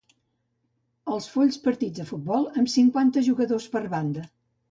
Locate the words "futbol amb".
2.13-2.73